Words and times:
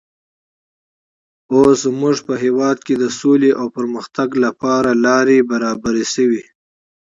اوس 1.53 1.77
زموږ 1.85 2.17
په 2.27 2.33
هېواد 2.43 2.77
کې 2.85 2.95
د 2.97 3.03
سولې 3.19 3.51
او 3.59 3.65
پرمختګ 3.77 4.29
لپاره 4.45 4.89
لارې 5.05 5.37
برابرې 5.51 6.05
شوې. 6.13 6.43